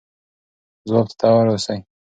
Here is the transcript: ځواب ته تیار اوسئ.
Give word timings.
ځواب 0.87 1.05
ته 1.09 1.13
تیار 1.19 1.45
اوسئ. 1.49 1.79